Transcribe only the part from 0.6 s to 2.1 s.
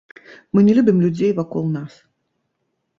не любім людзей вакол нас.